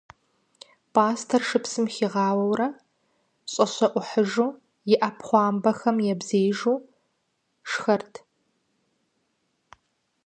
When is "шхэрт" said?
7.69-8.13